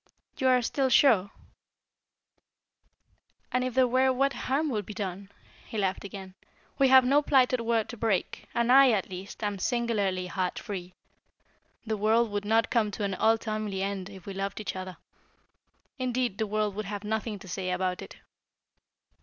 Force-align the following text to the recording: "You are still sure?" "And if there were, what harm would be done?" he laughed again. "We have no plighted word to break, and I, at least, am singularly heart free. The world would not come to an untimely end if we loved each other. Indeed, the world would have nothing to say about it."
"You 0.37 0.47
are 0.47 0.63
still 0.63 0.89
sure?" 0.89 1.29
"And 3.51 3.63
if 3.63 3.75
there 3.75 3.87
were, 3.87 4.11
what 4.11 4.33
harm 4.33 4.69
would 4.71 4.83
be 4.83 4.95
done?" 4.95 5.29
he 5.67 5.77
laughed 5.77 6.03
again. 6.03 6.33
"We 6.79 6.87
have 6.87 7.05
no 7.05 7.21
plighted 7.21 7.61
word 7.61 7.87
to 7.89 7.97
break, 7.97 8.47
and 8.55 8.71
I, 8.71 8.89
at 8.93 9.11
least, 9.11 9.43
am 9.43 9.59
singularly 9.59 10.25
heart 10.25 10.57
free. 10.57 10.95
The 11.85 11.97
world 11.97 12.31
would 12.31 12.45
not 12.45 12.71
come 12.71 12.89
to 12.89 13.03
an 13.03 13.13
untimely 13.13 13.83
end 13.83 14.09
if 14.09 14.25
we 14.25 14.33
loved 14.33 14.59
each 14.59 14.75
other. 14.75 14.97
Indeed, 15.99 16.39
the 16.39 16.47
world 16.47 16.73
would 16.73 16.85
have 16.85 17.03
nothing 17.03 17.37
to 17.37 17.47
say 17.47 17.69
about 17.69 18.01
it." 18.01 18.15